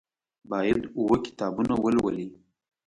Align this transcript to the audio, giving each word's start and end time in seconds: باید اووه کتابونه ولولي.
باید 0.49 0.81
اووه 0.97 1.17
کتابونه 1.25 1.73
ولولي. 1.83 2.27